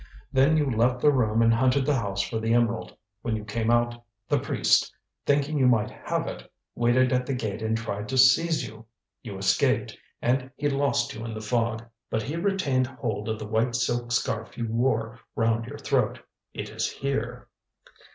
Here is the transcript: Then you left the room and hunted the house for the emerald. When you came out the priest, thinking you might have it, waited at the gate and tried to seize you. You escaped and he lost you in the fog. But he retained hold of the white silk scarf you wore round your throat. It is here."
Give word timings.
Then 0.33 0.57
you 0.57 0.67
left 0.67 0.99
the 0.99 1.11
room 1.11 1.43
and 1.43 1.53
hunted 1.53 1.85
the 1.85 1.93
house 1.93 2.23
for 2.23 2.39
the 2.39 2.55
emerald. 2.55 2.97
When 3.21 3.35
you 3.35 3.45
came 3.45 3.69
out 3.69 4.03
the 4.27 4.39
priest, 4.39 4.91
thinking 5.27 5.59
you 5.59 5.67
might 5.67 5.91
have 5.91 6.25
it, 6.25 6.51
waited 6.73 7.13
at 7.13 7.27
the 7.27 7.35
gate 7.35 7.61
and 7.61 7.77
tried 7.77 8.09
to 8.09 8.17
seize 8.17 8.67
you. 8.67 8.87
You 9.21 9.37
escaped 9.37 9.95
and 10.19 10.49
he 10.57 10.69
lost 10.69 11.13
you 11.13 11.23
in 11.23 11.35
the 11.35 11.39
fog. 11.39 11.85
But 12.09 12.23
he 12.23 12.35
retained 12.35 12.87
hold 12.87 13.29
of 13.29 13.37
the 13.37 13.45
white 13.47 13.75
silk 13.75 14.11
scarf 14.11 14.57
you 14.57 14.65
wore 14.65 15.19
round 15.35 15.65
your 15.67 15.77
throat. 15.77 16.17
It 16.51 16.71
is 16.71 16.89
here." 16.89 17.47